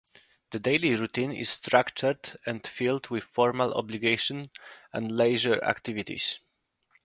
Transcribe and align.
The 0.49 0.57
daily 0.57 0.95
routine 0.95 1.31
is 1.31 1.51
structured 1.51 2.35
and 2.47 2.65
filled 2.65 3.11
with 3.11 3.23
formal 3.23 3.71
obligations 3.75 4.49
and 4.91 5.11
leisure 5.11 5.63
activities. 5.63 6.39